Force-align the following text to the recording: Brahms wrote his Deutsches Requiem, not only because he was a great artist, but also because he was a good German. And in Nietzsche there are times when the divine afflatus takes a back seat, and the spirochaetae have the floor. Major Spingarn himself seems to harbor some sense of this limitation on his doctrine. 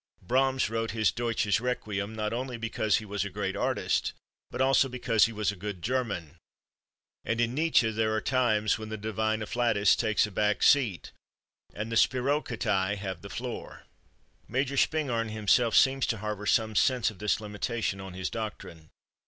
Brahms 0.23 0.67
wrote 0.67 0.89
his 0.97 1.11
Deutsches 1.11 1.61
Requiem, 1.61 2.15
not 2.15 2.33
only 2.33 2.57
because 2.57 2.95
he 2.95 3.05
was 3.05 3.23
a 3.23 3.29
great 3.29 3.55
artist, 3.55 4.13
but 4.49 4.59
also 4.59 4.89
because 4.89 5.25
he 5.25 5.31
was 5.31 5.51
a 5.51 5.55
good 5.55 5.83
German. 5.83 6.37
And 7.23 7.39
in 7.39 7.53
Nietzsche 7.53 7.91
there 7.91 8.11
are 8.15 8.19
times 8.19 8.79
when 8.79 8.89
the 8.89 8.97
divine 8.97 9.43
afflatus 9.43 9.95
takes 9.95 10.25
a 10.25 10.31
back 10.31 10.63
seat, 10.63 11.11
and 11.75 11.91
the 11.91 11.97
spirochaetae 11.97 12.97
have 12.97 13.21
the 13.21 13.29
floor. 13.29 13.83
Major 14.47 14.73
Spingarn 14.75 15.29
himself 15.29 15.75
seems 15.75 16.07
to 16.07 16.17
harbor 16.17 16.47
some 16.47 16.75
sense 16.75 17.11
of 17.11 17.19
this 17.19 17.39
limitation 17.39 18.01
on 18.01 18.15
his 18.15 18.31
doctrine. 18.31 18.89